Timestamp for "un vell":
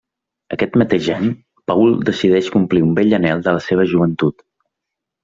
2.87-3.13